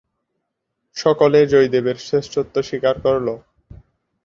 সকলে 0.97 1.39
জয়দেবের 1.45 1.97
শ্রেষ্ঠত্ব 1.99 2.55
স্বীকার 2.61 2.95
করল। 3.01 3.27